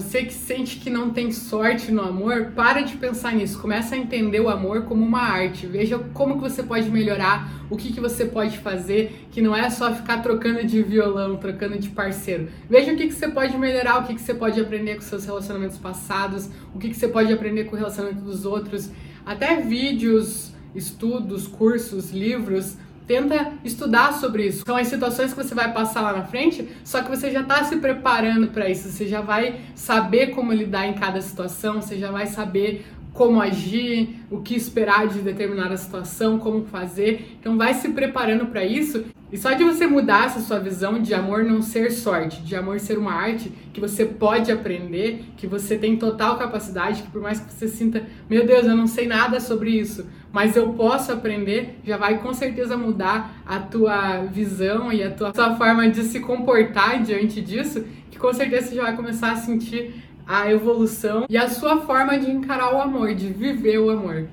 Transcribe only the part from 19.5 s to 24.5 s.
vídeos, estudos, cursos, livros Tenta estudar sobre